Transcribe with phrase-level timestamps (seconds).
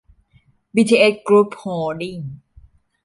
[0.75, 2.31] บีทีเอส กรุ๊ป โฮลดิ้งส์